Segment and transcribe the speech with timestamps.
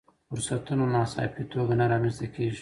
[0.29, 2.59] فرصتونه ناڅاپي توګه نه رامنځته کېږي.